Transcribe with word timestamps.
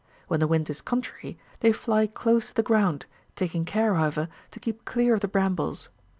When 0.27 0.39
the 0.39 0.47
wind 0.47 0.67
is 0.71 0.81
contrary, 0.81 1.37
they 1.59 1.71
fly 1.71 2.07
close 2.07 2.47
to 2.47 2.53
the 2.55 2.63
ground, 2.63 3.05
taking 3.35 3.65
care, 3.65 3.93
however, 3.93 4.29
to 4.49 4.59
keep 4.59 4.83
clear 4.83 5.13
of 5.13 5.21
the 5.21 5.27
brambles. 5.27 5.89